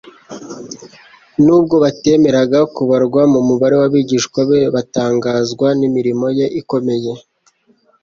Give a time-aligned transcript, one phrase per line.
[1.43, 7.11] nubwo batemeraga kubarwa mu mubare w'abigishwa be, bagatangazwa n'imirimo ye ikomeye.